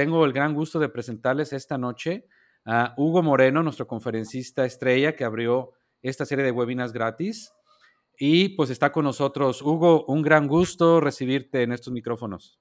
[0.00, 2.26] tengo el gran gusto de presentarles esta noche
[2.64, 7.52] a Hugo Moreno, nuestro conferencista estrella que abrió esta serie de webinars gratis.
[8.18, 9.60] Y pues está con nosotros.
[9.60, 12.58] Hugo, un gran gusto recibirte en estos micrófonos.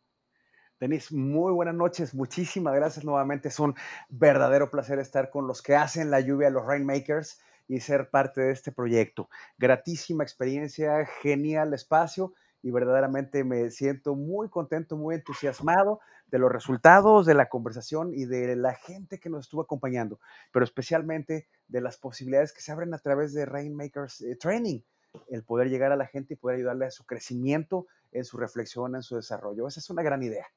[0.81, 2.13] Denis, muy buenas noches.
[2.13, 3.47] Muchísimas gracias nuevamente.
[3.47, 3.73] Es un
[4.09, 8.51] verdadero placer estar con los que hacen la lluvia, los Rainmakers, y ser parte de
[8.51, 9.29] este proyecto.
[9.57, 16.01] Gratísima experiencia, genial espacio y verdaderamente me siento muy contento, muy entusiasmado
[16.31, 20.19] de los resultados de la conversación y de la gente que nos estuvo acompañando,
[20.51, 24.81] pero especialmente de las posibilidades que se abren a través de Rainmakers eh, Training,
[25.29, 28.95] el poder llegar a la gente y poder ayudarle a su crecimiento, en su reflexión,
[28.95, 29.67] en su desarrollo.
[29.67, 30.47] Esa es una gran idea.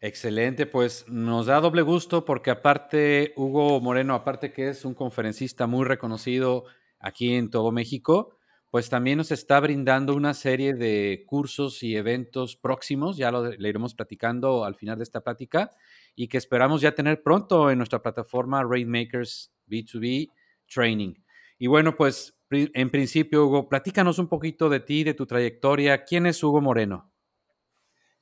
[0.00, 5.66] Excelente, pues nos da doble gusto porque aparte Hugo Moreno, aparte que es un conferencista
[5.66, 6.64] muy reconocido
[6.98, 8.35] aquí en todo México,
[8.70, 13.68] pues también nos está brindando una serie de cursos y eventos próximos, ya lo le
[13.68, 15.70] iremos platicando al final de esta plática,
[16.14, 20.30] y que esperamos ya tener pronto en nuestra plataforma Rainmakers B2B
[20.66, 21.14] Training.
[21.58, 26.04] Y bueno, pues en principio, Hugo, platícanos un poquito de ti, de tu trayectoria.
[26.04, 27.12] ¿Quién es Hugo Moreno?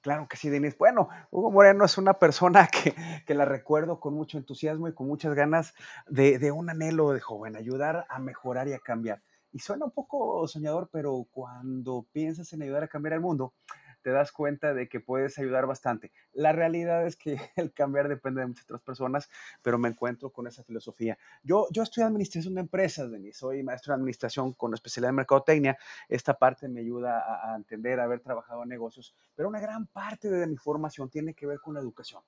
[0.00, 0.76] Claro que sí, Denis.
[0.76, 2.94] Bueno, Hugo Moreno es una persona que,
[3.26, 5.74] que la recuerdo con mucho entusiasmo y con muchas ganas
[6.06, 9.22] de, de un anhelo de joven, ayudar a mejorar y a cambiar.
[9.54, 13.54] Y suena un poco soñador, pero cuando piensas en ayudar a cambiar el mundo,
[14.02, 16.10] te das cuenta de que puedes ayudar bastante.
[16.32, 19.30] La realidad es que el cambiar depende de muchas otras personas,
[19.62, 21.16] pero me encuentro con esa filosofía.
[21.44, 25.78] Yo, yo estudié administración de empresas, Denis, soy maestro de administración con especialidad en mercadotecnia.
[26.08, 29.86] Esta parte me ayuda a, a entender, a haber trabajado en negocios, pero una gran
[29.86, 32.24] parte de mi formación tiene que ver con la educación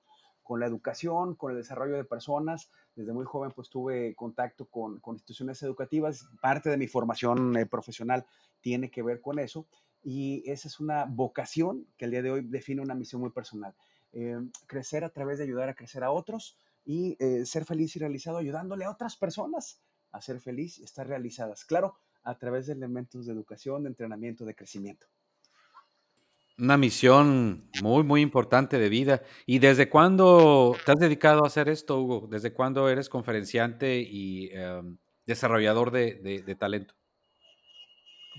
[0.47, 2.70] con la educación, con el desarrollo de personas.
[2.94, 6.28] Desde muy joven pues tuve contacto con, con instituciones educativas.
[6.41, 8.25] Parte de mi formación eh, profesional
[8.61, 9.66] tiene que ver con eso.
[10.05, 13.75] Y esa es una vocación que el día de hoy define una misión muy personal.
[14.12, 14.38] Eh,
[14.69, 18.38] crecer a través de ayudar a crecer a otros y eh, ser feliz y realizado
[18.38, 19.82] ayudándole a otras personas
[20.12, 21.65] a ser feliz y estar realizadas.
[21.65, 25.06] Claro, a través de elementos de educación, de entrenamiento, de crecimiento.
[26.59, 29.22] Una misión muy, muy importante de vida.
[29.44, 32.28] ¿Y desde cuándo te has dedicado a hacer esto, Hugo?
[32.31, 34.97] ¿Desde cuándo eres conferenciante y em,
[35.27, 36.95] desarrollador de, de, talento?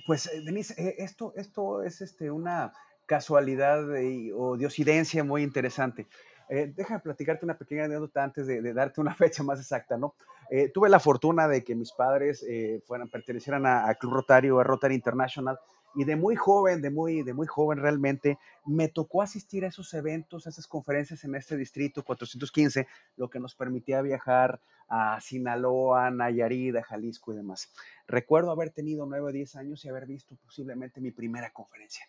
[0.07, 2.73] Pues, eh, Denise, eh, esto, esto es este, una
[3.05, 6.07] casualidad y, o diosidencia muy interesante.
[6.49, 10.15] Eh, déjame platicarte una pequeña anécdota antes de, darte una fecha más exacta, ¿no?
[10.49, 14.59] Eh, tuve la fortuna de que mis padres eh, fueran, pertenecieran a, a, Club Rotario,
[14.59, 15.59] a Rotary International,
[15.97, 18.37] y de muy joven, de muy, de muy joven realmente,
[18.67, 23.39] me tocó asistir a esos eventos, a esas conferencias en este distrito 415, lo que
[23.39, 27.71] nos permitía viajar a Sinaloa, Nayarit, a Jalisco y demás.
[28.07, 32.07] Recuerdo haber tenido 9 o 10 años y haber visto posiblemente mi primera conferencia.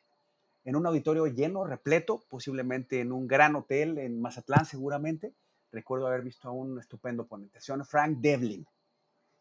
[0.67, 5.33] En un auditorio lleno, repleto, posiblemente en un gran hotel en Mazatlán seguramente.
[5.73, 8.67] Recuerdo haber visto a un estupendo ponente, Frank Devlin.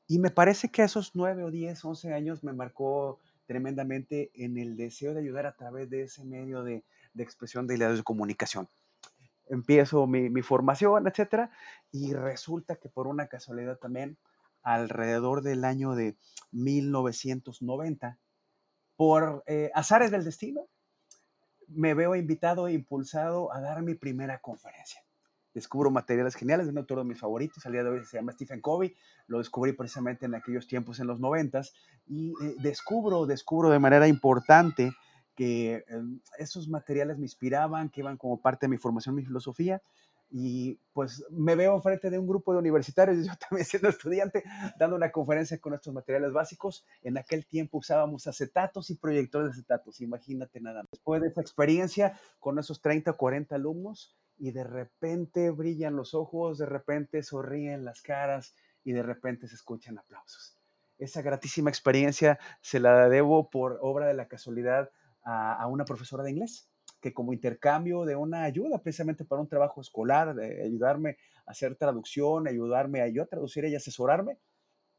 [0.07, 4.77] Y me parece que esos 9 o 10, 11 años me marcó tremendamente en el
[4.77, 8.69] deseo de ayudar a través de ese medio de, de expresión de ideas de comunicación.
[9.47, 11.49] Empiezo mi, mi, formación, etcétera,
[11.91, 14.17] y resulta que por una casualidad también,
[14.61, 16.17] alrededor del año de
[16.51, 18.19] 1990,
[18.97, 20.67] por eh, azares del destino,
[21.67, 25.06] me veo invitado e impulsado a dar mi primera conferencia
[25.57, 28.31] descubro materiales geniales de un autor de mis favoritos, al día de hoy se llama
[28.31, 28.95] Stephen Covey,
[29.25, 31.73] lo descubrí precisamente en aquellos tiempos, en los noventas,
[32.05, 34.91] y eh, descubro, descubro de manera importante
[35.35, 36.01] que eh,
[36.37, 39.81] esos materiales me inspiraban, que iban como parte de mi formación, mi filosofía,
[40.29, 44.43] y pues me veo frente de un grupo de universitarios, yo también siendo estudiante,
[44.77, 46.85] dando una conferencia con estos materiales básicos.
[47.01, 50.83] En aquel tiempo usábamos acetatos y proyectores de acetatos, imagínate nada.
[50.91, 56.13] Después de esa experiencia con esos 30 o 40 alumnos, y de repente brillan los
[56.13, 60.57] ojos, de repente sonríen las caras y de repente se escuchan aplausos.
[60.97, 64.89] Esa gratísima experiencia se la debo por obra de la casualidad
[65.23, 66.69] a, una profesora de inglés
[67.01, 71.75] que como intercambio de una ayuda precisamente para un trabajo escolar, de ayudarme a hacer
[71.75, 74.39] traducción, ayudarme a yo a traducir y asesorarme,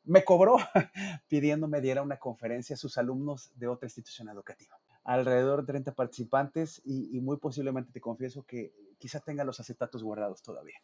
[0.04, 0.56] me cobró
[1.28, 4.78] pidiéndome diera una conferencia a sus alumnos de otra institución educativa.
[5.08, 10.02] Alrededor de 30 participantes y, y muy posiblemente te confieso que quizá tenga los acetatos
[10.02, 10.76] guardados todavía.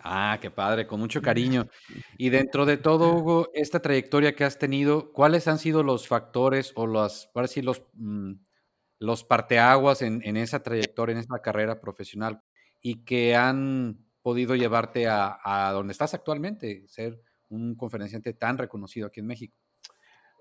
[0.00, 1.68] Ah, qué padre, con mucho cariño.
[2.18, 6.72] Y dentro de todo, Hugo, esta trayectoria que has tenido, ¿cuáles han sido los factores
[6.74, 8.32] o los, para decir, los, mmm,
[8.98, 12.42] los parteaguas en, en, esa trayectoria, en esa carrera profesional
[12.80, 19.06] y que han podido llevarte a, a donde estás actualmente, ser un conferenciante tan reconocido
[19.06, 19.56] aquí en México?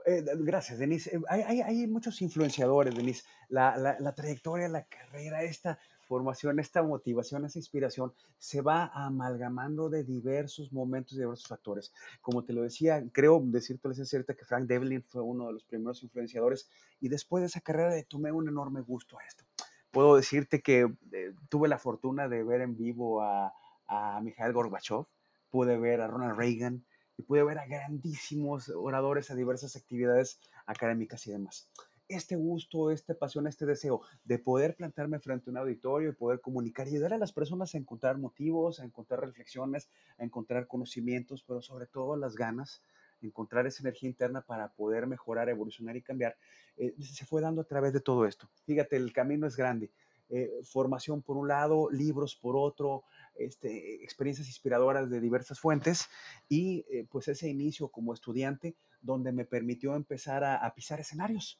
[0.06, 1.16] Eh, gracias, Denise.
[1.16, 3.24] Eh, hay, hay, hay, muchos influenciadores, Denise.
[3.50, 5.80] La, la, la, trayectoria, la carrera esta
[6.12, 11.94] formación, esta motivación, esa inspiración se va amalgamando de diversos momentos, de diversos factores.
[12.20, 15.64] Como te lo decía, creo decirte es cierto que Frank Devlin fue uno de los
[15.64, 16.70] primeros influenciadores
[17.00, 19.46] y después de esa carrera le tomé un enorme gusto a esto.
[19.90, 23.54] Puedo decirte que eh, tuve la fortuna de ver en vivo a,
[23.88, 25.06] a Mikhail Gorbachev,
[25.50, 26.84] pude ver a Ronald Reagan
[27.22, 31.70] y pude ver a grandísimos oradores a diversas actividades académicas y demás
[32.16, 36.42] este gusto, esta pasión, este deseo de poder plantarme frente a un auditorio y poder
[36.42, 41.42] comunicar y ayudar a las personas a encontrar motivos, a encontrar reflexiones, a encontrar conocimientos,
[41.48, 42.82] pero sobre todo las ganas,
[43.22, 46.36] encontrar esa energía interna para poder mejorar, evolucionar y cambiar,
[46.76, 48.50] eh, se fue dando a través de todo esto.
[48.66, 49.92] Fíjate, el camino es grande.
[50.34, 53.04] Eh, formación por un lado, libros por otro,
[53.36, 56.08] este, experiencias inspiradoras de diversas fuentes
[56.50, 61.60] y eh, pues ese inicio como estudiante donde me permitió empezar a pisar escenarios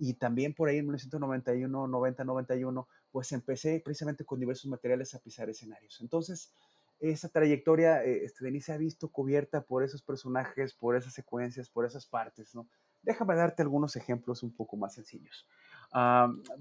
[0.00, 5.18] y también por ahí en 1991, 90, 91, pues empecé precisamente con diversos materiales a
[5.18, 6.00] pisar escenarios.
[6.00, 6.54] Entonces,
[7.00, 11.68] esa trayectoria, eh, este, Denise, se ha visto cubierta por esos personajes, por esas secuencias,
[11.68, 12.66] por esas partes, ¿no?
[13.02, 15.46] Déjame darte algunos ejemplos un poco más sencillos.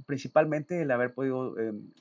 [0.05, 1.91] principalmente el haber podido em,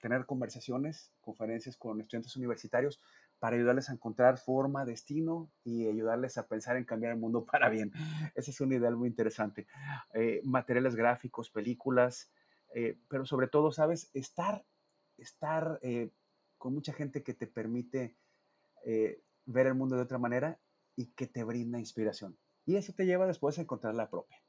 [0.00, 3.00] tener conversaciones, conferencias con estudiantes universitarios
[3.38, 7.68] para ayudarles a encontrar forma, destino y ayudarles a pensar en cambiar el mundo para
[7.68, 7.92] bien.
[8.34, 9.66] Ese es un ideal muy interesante.
[10.14, 12.30] Eh, materiales gráficos, películas,
[12.74, 14.10] eh, pero sobre todo, ¿sabes?
[14.14, 14.64] Estar,
[15.16, 16.10] estar eh,
[16.58, 18.16] con mucha gente que te permite
[19.44, 20.58] ver el mundo de otra manera
[20.96, 22.38] y que te brinda inspiración.
[22.64, 24.42] Y eso te lleva después a encontrar la propia.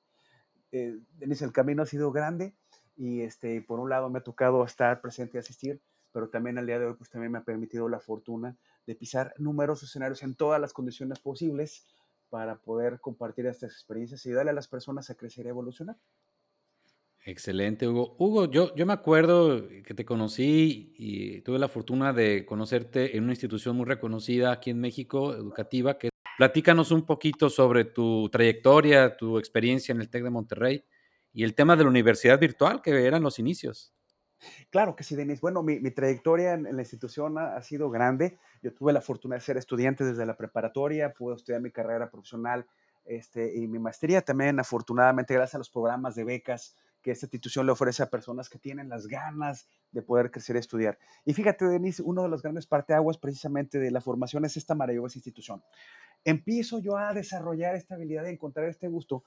[0.72, 2.56] Denise, el camino ha sido grande
[3.00, 5.82] y este, por un lado me ha tocado estar presente y asistir,
[6.12, 9.34] pero también al día de hoy pues también me ha permitido la fortuna de pisar
[9.38, 11.88] numerosos escenarios en todas las condiciones posibles
[12.30, 15.96] para poder compartir estas experiencias y darle a las personas a crecer y evolucionar.
[17.24, 18.16] Excelente, Hugo.
[18.20, 23.24] Hugo, yo, yo me acuerdo que te conocí y tuve la fortuna de conocerte en
[23.24, 29.16] una institución muy reconocida aquí en México, educativa, que platícanos un poquito sobre tu trayectoria,
[29.16, 30.84] tu experiencia en el TEC de Monterrey
[31.34, 33.94] y el tema de la universidad virtual, que eran los inicios.
[34.70, 35.42] Claro que sí, Denis.
[35.42, 38.38] Bueno, mi, trayectoria en, la institución ha, sido grande.
[38.62, 42.66] Yo tuve la fortuna de ser estudiante desde la preparatoria, pude estudiar mi carrera profesional
[43.06, 47.66] este, y mi maestría también, afortunadamente, gracias a los programas de becas que esta institución
[47.66, 51.00] le ofrece a personas que tienen las ganas de poder crecer y estudiar.
[51.26, 55.18] Y fíjate, Denis, uno de los grandes parteaguas precisamente de la formación es esta maravillosa
[55.18, 55.64] institución.
[56.26, 59.24] Empiezo yo a desarrollar esta habilidad de encontrar este gusto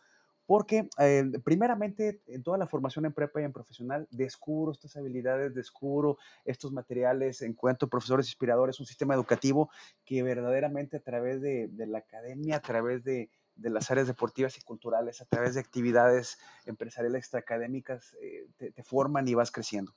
[0.47, 5.55] porque eh, primeramente en toda la formación en prepa y en profesional descubro estas habilidades,
[5.55, 9.71] descubro estos materiales, encuentro profesores inspiradores, un sistema educativo
[10.05, 15.21] que verdaderamente a través de, la academia, a través de, las áreas deportivas y culturales,
[15.21, 19.95] a través de actividades empresariales extraacadémicas, eh, te, te forman y vas creciendo.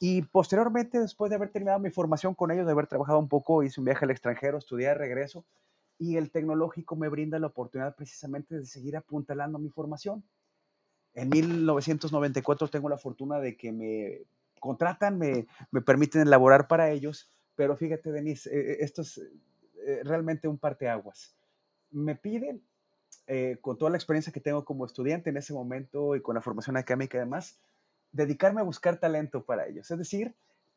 [0.00, 3.62] Y posteriormente, después de haber terminado mi formación con ellos, de haber trabajado un poco,
[3.62, 5.44] hice un viaje al extranjero, estudié, regreso,
[5.98, 10.22] y el tecnológico me brinda la oportunidad precisamente de seguir apuntalando mi formación.
[11.14, 14.22] En 1994 tengo la fortuna de que me
[14.60, 20.02] contratan, me, me permiten elaborar para ellos, pero fíjate, Denise, eh, eh, esto es eh,
[20.04, 21.34] realmente un parteaguas.
[21.90, 22.62] Me piden,
[23.60, 26.76] con toda la experiencia que tengo como estudiante en ese momento y con la formación
[26.76, 27.58] académica y demás,
[28.12, 29.90] dedicarme a buscar talento para ellos.
[29.90, 30.34] Es decir,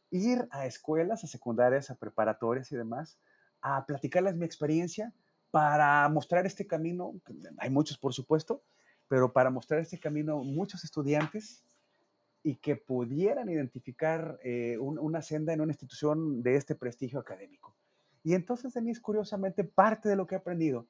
[0.09, 3.19] ir a escuelas, a secundarias, a preparatorias y demás,
[3.61, 5.13] a platicarles mi experiencia
[5.51, 7.13] para mostrar este camino,
[7.57, 8.63] hay muchos por supuesto,
[9.07, 11.63] pero para mostrar este camino muchos estudiantes
[12.43, 17.75] y que pudieran identificar eh, una senda en una institución de este prestigio académico.
[18.23, 20.87] Y entonces, Denise, curiosamente, parte de lo que he aprendido,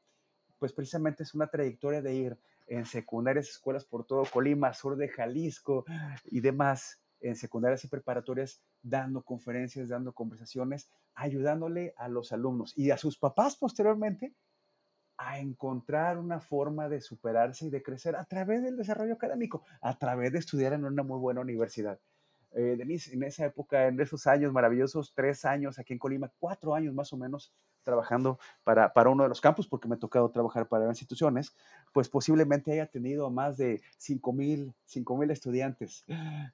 [0.60, 2.38] pues precisamente es una trayectoria de ir
[2.68, 5.86] en secundarias, escuelas por todo Colima, sur de Jalisco
[6.26, 12.92] y demás, en secundarias y preparatorias, dando conferencias, dando conversaciones, ayudándole a los alumnos y
[12.92, 14.34] a sus papás posteriormente
[15.18, 19.98] a encontrar una forma de superarse y de crecer a través del desarrollo académico, a
[19.98, 22.00] través de estudiar en una muy buena universidad.
[22.54, 26.74] Eh, Denise, en esa época, en esos años maravillosos, tres años aquí en Colima, cuatro
[26.74, 30.30] años más o menos trabajando para, para uno de los campus, porque me ha tocado
[30.30, 31.56] trabajar para instituciones,
[31.94, 36.06] pues posiblemente haya tenido más de cinco mil, cinco mil estudiantes.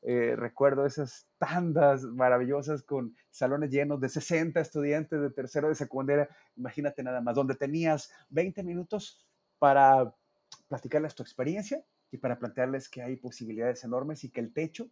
[0.01, 6.29] Eh, recuerdo esas tandas maravillosas con salones llenos de 60 estudiantes de tercero de secundaria,
[6.55, 9.25] imagínate nada más, donde tenías 20 minutos
[9.60, 10.13] para
[10.67, 14.89] platicarles tu experiencia y para plantearles que hay posibilidades enormes y que el techo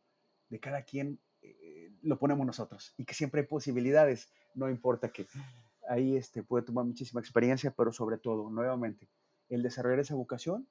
[0.50, 5.28] de cada quien eh, lo ponemos nosotros y que siempre hay posibilidades, no importa que
[5.88, 9.10] ahí este, puede tomar muchísima experiencia, pero sobre todo, nuevamente,
[9.50, 10.68] el desarrollar esa vocación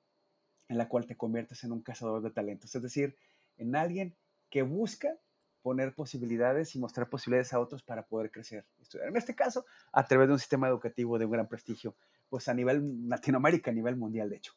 [0.69, 3.17] en la cual te conviertes en un cazador de talentos, es decir,
[3.57, 4.17] en alguien
[4.51, 5.17] que busca
[5.63, 8.67] poner posibilidades y mostrar posibilidades a otros para poder crecer.
[9.07, 11.97] En este caso, a través de un sistema educativo de un gran prestigio,
[12.29, 14.53] pues a nivel Latinoamérica, a nivel mundial, de hecho.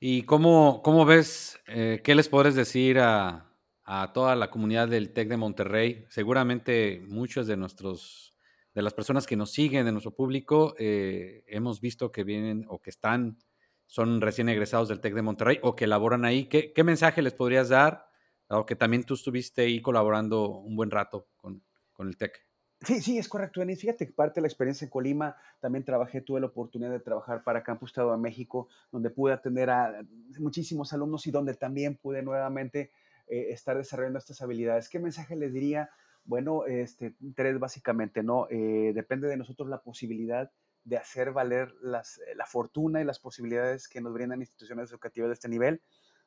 [0.00, 3.46] ¿Y cómo, cómo ves, eh, qué les podrías decir a,
[3.84, 6.04] a, toda la comunidad del TEC de Monterrey?
[6.08, 8.35] Seguramente muchos de nuestros,
[8.76, 12.82] de las personas que nos siguen, de nuestro público, eh, hemos visto que vienen o
[12.82, 13.38] que están,
[13.86, 16.46] son recién egresados del TEC de Monterrey o que laboran ahí.
[16.46, 18.10] ¿Qué, mensaje les podrías dar?
[18.50, 21.64] Dado que también tú estuviste ahí colaborando un buen rato con,
[21.94, 22.46] con el TEC.
[22.82, 23.80] Sí, sí, es correcto, Denis.
[23.80, 27.44] Fíjate que parte de la experiencia en Colima, también trabajé, tuve la oportunidad de trabajar
[27.44, 30.04] para Campus Estado de México, donde pude atender a
[30.38, 32.90] muchísimos alumnos y donde también pude nuevamente
[33.26, 34.90] eh, estar desarrollando estas habilidades.
[34.90, 35.88] ¿Qué mensaje les diría?
[36.26, 38.48] Bueno, este, tres básicamente, ¿no?
[38.50, 40.50] Eh, depende de nosotros la posibilidad
[40.84, 45.34] de hacer valer las, la fortuna y las posibilidades que nos brindan instituciones educativas de
[45.34, 45.82] este nivel.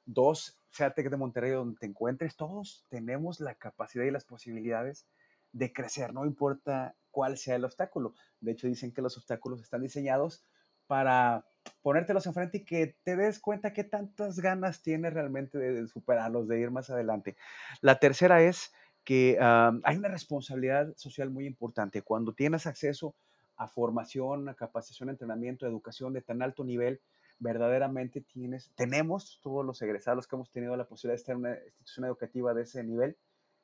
[0.05, 5.07] Dos, sea TEC de Monterrey donde te encuentres, todos tenemos la capacidad y las posibilidades
[5.51, 8.13] de crecer, no importa cuál sea el obstáculo.
[8.39, 10.43] De hecho, dicen que los obstáculos están diseñados
[10.87, 11.45] para
[11.81, 16.59] ponértelos enfrente y que te des cuenta qué tantas ganas tienes realmente de, superarlos, de
[16.59, 17.37] ir más adelante.
[17.81, 22.01] La tercera es que hay una responsabilidad social muy importante.
[22.01, 23.15] Cuando tienes acceso
[23.55, 27.01] a formación, a capacitación, entrenamiento, educación de tan alto nivel,
[27.39, 31.55] verdaderamente tienes, tenemos todos los egresados que hemos tenido la posibilidad de estar en una
[31.55, 33.17] institución educativa de ese nivel,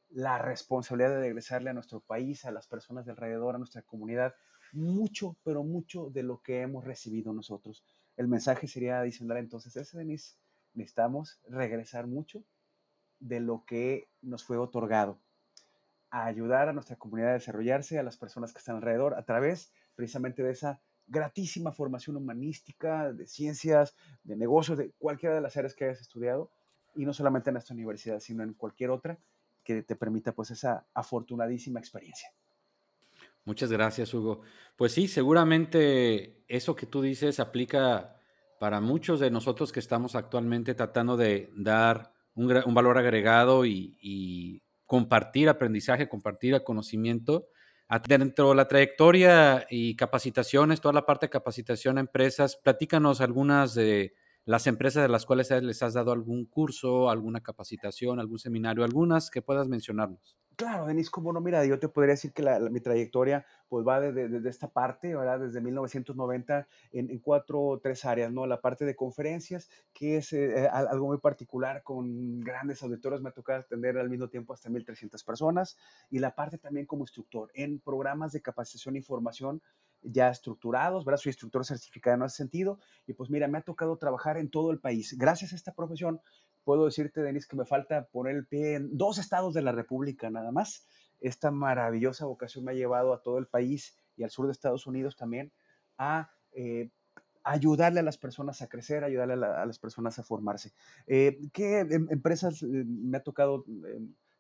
[0.10, 4.34] la responsabilidad de regresarle a nuestro país, a las personas de alrededor, a nuestra comunidad,
[4.72, 7.86] mucho, pero mucho de lo que hemos recibido nosotros.
[8.18, 10.38] El mensaje sería adicional entonces ese, Denis,
[10.74, 12.44] necesitamos regresar mucho
[13.20, 15.20] de lo que nos fue otorgado,
[16.15, 19.74] a ayudar a nuestra comunidad a desarrollarse, a las personas que están alrededor, a través
[19.95, 25.75] precisamente de esa gratísima formación humanística, de ciencias, de negocios, de cualquiera de las áreas
[25.75, 26.50] que hayas estudiado,
[26.95, 29.19] y no solamente en esta universidad, sino en cualquier otra,
[29.62, 32.29] que te permita pues esa afortunadísima experiencia.
[33.43, 34.39] Muchas gracias, Hugo.
[34.77, 38.15] Pues sí, seguramente eso que tú dices aplica
[38.57, 45.50] para muchos de nosotros que estamos actualmente tratando de dar un, valor agregado y, compartir
[45.50, 47.48] aprendizaje, compartir conocimiento.
[48.08, 53.75] Dentro de la trayectoria y capacitaciones, toda la parte de capacitación a empresas, platícanos algunas
[53.75, 54.15] de
[54.46, 59.30] las empresas de las cuales les has dado algún curso, alguna capacitación, algún seminario, algunas
[59.30, 60.36] que puedas mencionarnos.
[60.56, 64.48] Claro, Denis, como no, mira, yo te podría decir que mi trayectoria pues va desde,
[64.48, 65.40] esta parte, ¿verdad?
[65.40, 68.46] Desde 1990 en, cuatro o tres áreas, ¿no?
[68.46, 73.30] La parte de conferencias, que es eh, eh, algo muy particular, con grandes auditores, me
[73.30, 75.78] ha tocado atender al mismo tiempo hasta 1.300 personas,
[76.10, 79.62] y la parte también como instructor en programas de capacitación y formación
[80.04, 81.20] ya estructurados, ¿verdad?
[81.20, 84.72] Soy instructor certificado en ese sentido, y pues mira, me ha tocado trabajar en todo
[84.72, 85.18] el país.
[85.18, 86.22] Gracias a esta profesión,
[86.65, 90.29] puedo decirte, Denis, que me falta poner el pie en dos estados de la República
[90.29, 90.86] nada más.
[91.22, 94.86] Esta maravillosa vocación me ha llevado a todo el país y al sur de Estados
[94.86, 95.53] Unidos también
[95.98, 96.89] a eh,
[97.43, 100.74] ayudarle a las personas a crecer, ayudarle a, las personas a formarse.
[101.07, 103.63] Eh, ¿Qué em, empresas eh, me ha tocado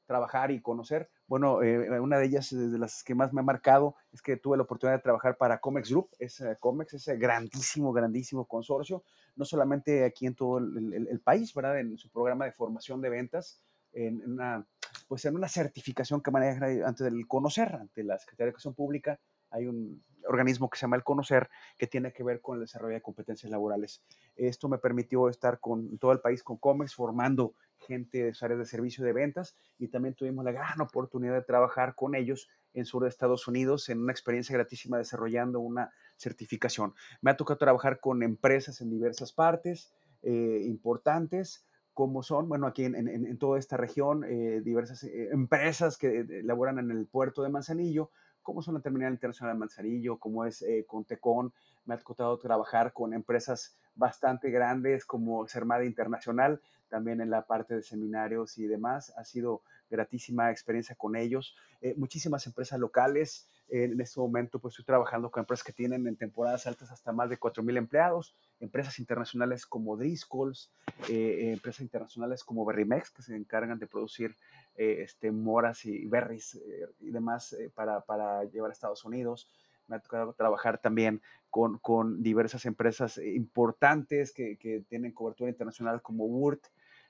[0.05, 1.09] trabajar y conocer.
[1.27, 4.57] Bueno, eh, una de ellas, de las que más me ha marcado, es que tuve
[4.57, 9.03] la oportunidad de trabajar para Comex Group, es Comex, ese grandísimo, grandísimo consorcio,
[9.35, 11.79] no solamente aquí en todo el, país, ¿verdad?
[11.79, 13.59] En su programa de formación de ventas,
[13.93, 14.67] en, una,
[15.07, 19.19] pues en una certificación que maneja antes del conocer, ante la Secretaría de Educación Pública,
[19.49, 22.95] hay un organismo que se llama el Conocer, que tiene que ver con el desarrollo
[22.95, 24.01] de competencias laborales.
[24.35, 27.53] Esto me permitió estar con todo el país con Comex, formando
[27.85, 31.95] gente de áreas de servicio de ventas y también tuvimos la gran oportunidad de trabajar
[31.95, 36.93] con ellos en sur de Estados Unidos en una experiencia gratísima desarrollando una certificación.
[37.21, 42.83] Me ha tocado trabajar con empresas en diversas partes eh, importantes como son, bueno, aquí
[42.83, 48.11] en, toda esta región, eh, diversas eh, empresas que laboran en el puerto de Manzanillo,
[48.45, 51.51] como son la Terminal Internacional de Manzanillo, como es eh, Contecon.
[51.85, 57.75] Me ha tocado trabajar con empresas bastante grandes como Sermada Internacional, también en la parte
[57.75, 59.11] de seminarios y demás.
[59.17, 61.55] Ha sido gratísima experiencia con ellos.
[61.81, 63.47] Eh, muchísimas empresas locales.
[63.67, 67.31] en este momento pues estoy trabajando con empresas que tienen en temporadas altas hasta más
[67.31, 68.35] de 4.000 empleados.
[68.59, 70.69] Empresas internacionales como Driscolls,
[71.09, 74.37] eh, empresas internacionales como Berrymex, que se encargan de producir
[74.77, 79.47] eh, este, moras y berries eh, y demás eh, para, para, llevar a Estados Unidos.
[79.87, 86.01] Me ha tocado trabajar también con, con diversas empresas importantes que, que, tienen cobertura internacional
[86.01, 86.65] como Wurt,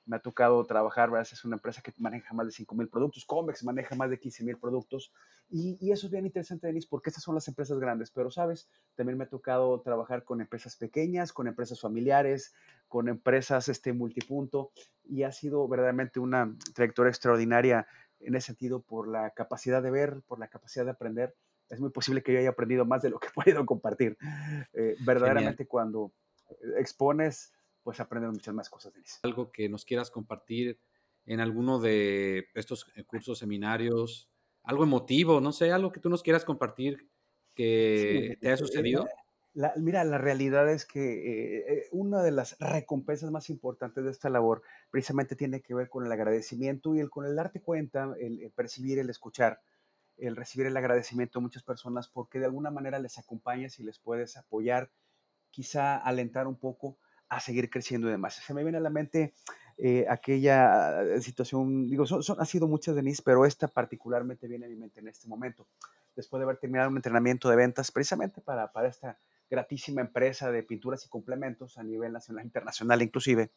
[0.06, 1.28] me ha tocado trabajar, ¿verdad?
[1.32, 4.44] es una empresa que maneja más de 5 mil productos, Comex maneja más de 15
[4.44, 5.12] mil productos,
[5.50, 8.70] y, y, eso es bien interesante, Denis, porque estas son las empresas grandes, pero, ¿sabes?
[8.96, 12.54] También me ha tocado trabajar con empresas pequeñas, con empresas familiares,
[12.88, 14.72] con empresas este, multipunto,
[15.04, 17.88] y ha sido verdaderamente una trayectoria extraordinaria
[18.20, 21.36] en ese sentido por la capacidad de ver, por la capacidad de aprender.
[21.70, 24.18] Es muy posible que yo haya aprendido más de lo que he podido compartir.
[24.74, 26.12] Eh, verdaderamente cuando
[26.78, 27.52] expones,
[27.86, 29.20] pues aprendes muchas más cosas, Denise.
[29.24, 30.78] Algo que nos quieras compartir
[31.26, 34.30] en alguno de estos cursos, seminarios,
[34.64, 37.10] algo emotivo, no sé, algo que tú nos quieras compartir
[37.54, 39.08] que te haya sucedido
[39.78, 44.30] mira, la realidad es que eh, eh, una de las recompensas más importantes de esta
[44.30, 48.52] labor precisamente tiene que ver con el agradecimiento y el con el darte cuenta, el,
[48.52, 49.62] percibir, el escuchar,
[50.18, 54.00] el recibir el agradecimiento de muchas personas porque de alguna manera les acompañas y les
[54.00, 54.92] puedes apoyar,
[55.52, 56.98] quizá alentar un poco
[57.30, 58.36] a seguir creciendo y demás.
[58.36, 59.34] Se me viene a la mente
[59.78, 64.70] eh, aquella situación, digo, son, son, ha sido muchas, Denise, pero esta particularmente viene a
[64.70, 65.68] mi mente en este momento,
[66.16, 69.18] después de haber terminado un entrenamiento de ventas precisamente para, para esta
[69.50, 73.52] gratísima empresa de pinturas y complementos a nivel nacional e internacional inclusive.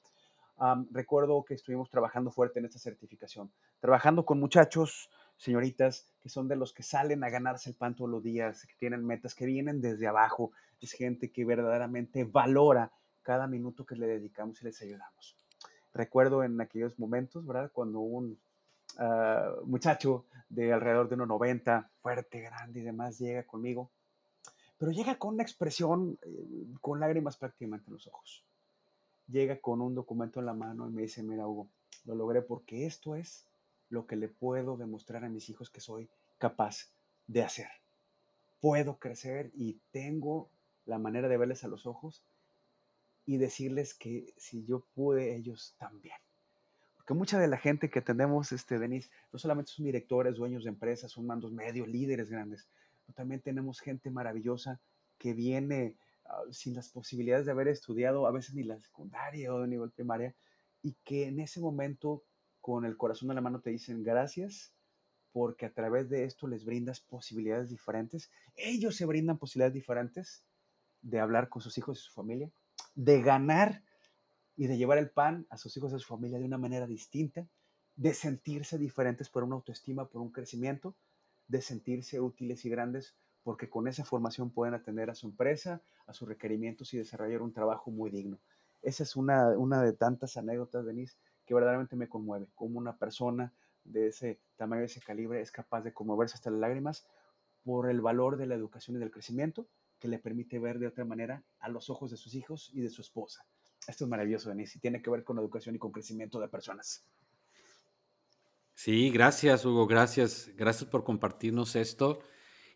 [0.91, 6.57] recuerdo que estuvimos trabajando fuerte en esta certificación, trabajando con muchachos, señoritas, que son de
[6.57, 9.81] los que salen a ganarse el pan todos los días, que tienen metas, que vienen
[9.81, 12.91] desde abajo, es gente que verdaderamente valora
[13.29, 15.37] cada minuto que le dedicamos y les ayudamos.
[15.93, 17.71] Recuerdo en aquellos momentos, ¿verdad?
[17.75, 18.39] Cuando un
[18.97, 23.91] ah, muchacho de alrededor de 1,90, fuerte, grande y demás, llega conmigo
[24.79, 28.45] pero llega con una expresión, eh, con lágrimas prácticamente en los ojos.
[29.27, 31.69] Llega con un documento en la mano y me dice, mira Hugo,
[32.07, 33.45] lo logré porque esto es
[33.91, 36.09] lo que le puedo demostrar a mis hijos que soy
[36.39, 36.87] capaz
[37.27, 37.69] de hacer.
[38.61, 40.49] Puedo crecer y tengo
[40.87, 42.23] la manera de verles a los ojos
[43.29, 46.17] y decirles que si yo pude, ellos también.
[46.97, 50.71] Porque mucha de la gente que tenemos, este, Denise, no solamente son directores, dueños de
[50.71, 52.67] empresas, son mandos medios, líderes grandes,
[53.15, 54.81] también tenemos gente maravillosa
[55.19, 59.61] que viene ah, sin las posibilidades de haber estudiado a veces ni la secundaria o
[59.61, 60.35] de nivel primaria
[60.83, 62.25] y que en ese momento
[62.63, 64.73] con el corazón en la mano te dicen gracias
[65.33, 68.31] porque a través de esto les brindas posibilidades diferentes.
[68.57, 70.47] Ellos se brindan posibilidades diferentes
[71.03, 72.51] de hablar con sus hijos y su familia,
[72.99, 73.85] de ganar
[74.57, 76.85] y de llevar el pan a sus hijos y a su familia de una manera
[76.85, 77.47] distinta,
[77.95, 80.97] de sentirse diferentes por una autoestima, por un crecimiento
[81.47, 86.13] de sentirse útiles y grandes porque con esa formación pueden atender a su empresa, a
[86.13, 88.41] sus requerimientos y desarrollar un trabajo muy digno.
[88.83, 93.55] Esa es una, una de tantas anécdotas, Denise, que verdaderamente me conmueve, como una persona
[93.85, 97.07] de ese tamaño, de ese calibre, es capaz de conmoverse hasta las lágrimas
[97.63, 101.05] por el valor de la educación y del crecimiento que le permite ver de otra
[101.05, 103.45] manera a los ojos de sus hijos y de su esposa.
[103.87, 107.05] Esto es maravilloso, Denise, y tiene que ver con educación y con crecimiento de personas.
[108.75, 110.53] Sí, gracias, Hugo, gracias.
[110.57, 112.21] Gracias por compartirnos esto.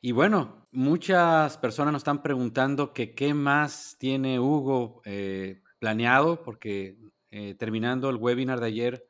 [0.01, 6.97] Y bueno, muchas personas nos están preguntando qué más tiene Hugo eh, planeado, porque
[7.31, 9.09] eh, terminando el webinar de ayer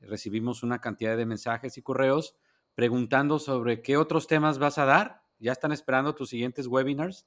[0.00, 2.36] recibimos una cantidad de mensajes y correos
[2.74, 5.22] preguntando sobre qué otros temas vas a dar.
[5.38, 7.26] Ya están esperando tus siguientes webinars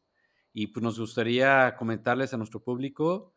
[0.60, 3.36] y pues nos gustaría comentarles a nuestro público,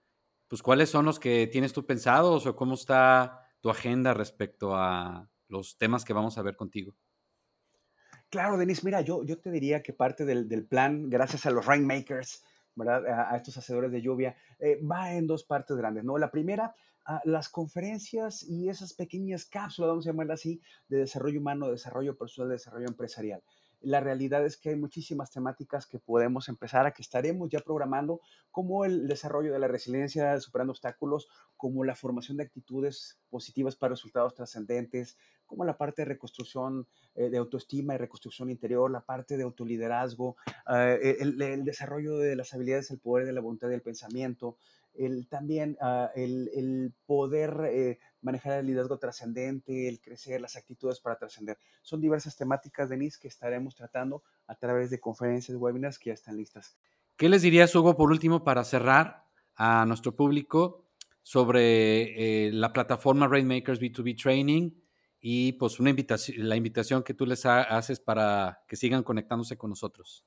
[0.48, 5.28] pues cuáles son los que tienes tú pensados o cómo está tu agenda respecto a,
[5.48, 6.94] los temas que vamos a ver contigo.
[8.30, 12.42] Claro, Denis, mira, yo, yo te diría que parte del, plan, gracias a los rainmakers,
[12.74, 13.04] ¿verdad?
[13.06, 16.16] A, estos hacedores de lluvia, eh, va en dos partes grandes, ¿no?
[16.16, 16.74] La primera,
[17.24, 22.50] las conferencias y esas pequeñas cápsulas, vamos a llamarlas así, de desarrollo humano, desarrollo personal,
[22.50, 23.42] desarrollo empresarial
[23.80, 28.20] la realidad es que hay muchísimas temáticas que podemos empezar a que estaremos ya programando,
[28.50, 33.90] como el desarrollo de la resiliencia, superando obstáculos, como la formación de actitudes positivas para
[33.90, 35.16] resultados trascendentes,
[35.46, 40.36] como la parte de reconstrucción eh, de autoestima y reconstrucción interior, la parte de autoliderazgo,
[40.72, 44.56] eh, el, desarrollo de las habilidades, el poder de la voluntad y el pensamiento,
[44.94, 51.16] el, también ah, el, poder eh, manejar el liderazgo trascendente, el crecer, las actitudes para
[51.16, 51.58] trascender.
[51.82, 56.36] Son diversas temáticas, Denise, que estaremos tratando a través de conferencias, webinars que ya están
[56.36, 56.76] listas.
[57.16, 60.86] ¿Qué les dirías, Hugo, por último, para cerrar a nuestro público
[61.22, 64.70] sobre eh, la plataforma Rainmakers B2B Training
[65.20, 69.70] y pues una invitación, la invitación que tú les haces para que sigan conectándose con
[69.70, 70.24] nosotros?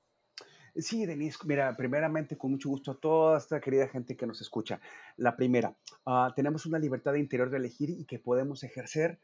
[0.75, 4.81] Sí, Denise, mira, primeramente con mucho gusto a toda esta querida gente que nos escucha.
[5.17, 9.19] La primera, ah, tenemos una libertad de interior de elegir y que podemos ejercer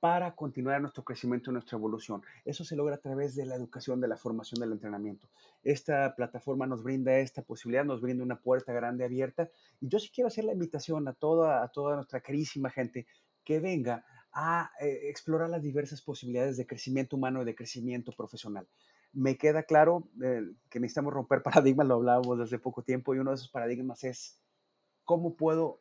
[0.00, 2.22] para continuar nuestro crecimiento y nuestra evolución.
[2.46, 5.28] Eso se logra a través de la educación, de la formación, del entrenamiento.
[5.62, 9.50] Esta plataforma nos brinda esta posibilidad, nos brinda una puerta grande abierta.
[9.80, 13.06] Y yo sí quiero hacer la invitación a toda, a toda nuestra querísima gente
[13.44, 18.66] que venga a eh, explorar las diversas posibilidades de crecimiento humano y de crecimiento profesional
[19.14, 23.30] me queda claro eh, que necesitamos romper paradigmas, lo hablábamos desde poco tiempo, y uno
[23.30, 24.40] de esos paradigmas es
[25.04, 25.80] cómo puedo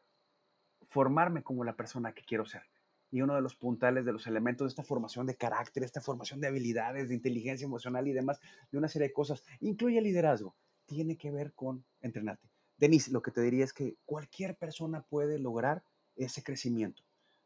[0.90, 2.64] formarme como la persona que quiero ser.
[3.12, 6.42] y uno de los puntales de los elementos de esta formación de carácter, esta formación
[6.42, 8.40] de habilidades, de inteligencia emocional y demás,
[8.72, 10.56] de una serie de cosas, incluye liderazgo,
[10.88, 12.50] tiene que ver con entrenarte.
[12.78, 15.84] Denise, lo que te diría es que cualquier persona puede lograr
[16.16, 17.04] ese crecimiento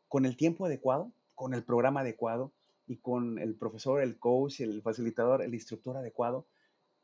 [0.07, 2.53] con el tiempo adecuado, con el programa adecuado
[2.87, 6.47] y con el profesor, el coach, el facilitador, el instructor adecuado,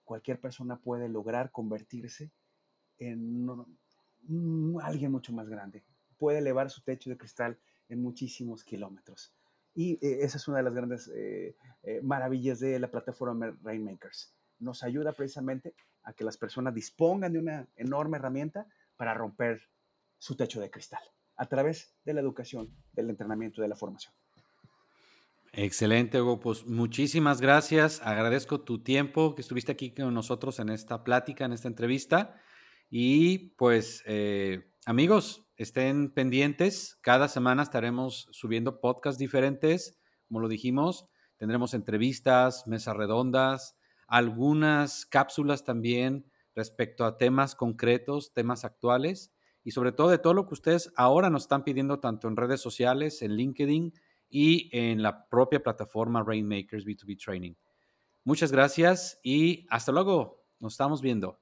[0.04, 2.32] cualquier persona puede lograr convertirse
[2.98, 3.48] en
[4.82, 5.84] alguien mucho más grande.
[6.18, 9.34] Puede elevar su techo de cristal en muchísimos kilómetros.
[9.76, 14.34] Y eh, esa es una de las grandes eh, eh, maravillas de la plataforma Rainmakers.
[14.60, 19.62] Nos ayuda precisamente a que las personas dispongan de una enorme herramienta para romper
[20.18, 21.02] su techo de cristal
[21.36, 24.14] a través de la educación, del entrenamiento de la formación.
[25.56, 26.40] Excelente, Hugo.
[26.40, 28.02] Pues muchísimas gracias.
[28.04, 32.42] Agradezco tu tiempo que estuviste aquí con nosotros en esta plática, en esta entrevista.
[32.90, 36.98] Y pues, eh, amigos, estén pendientes.
[37.02, 40.00] Cada semana estaremos subiendo podcasts diferentes.
[40.28, 41.06] Como lo dijimos,
[41.38, 49.32] tendremos entrevistas, mesas redondas, algunas cápsulas también respecto a temas concretos, temas actuales
[49.64, 52.60] y sobre todo de todo lo que ustedes ahora nos están pidiendo tanto en redes
[52.60, 53.94] sociales, en LinkedIn
[54.34, 57.54] y en la propia plataforma Rainmakers B2B Training.
[58.24, 60.44] Muchas gracias y hasta luego.
[60.60, 61.40] Nos estamos viendo.